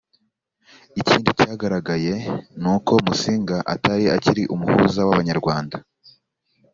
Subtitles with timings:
[1.01, 2.13] Ikindi cyagaragaye
[2.61, 5.77] ni uko Musinga atari akiri umuhuza w'Abanyarwanda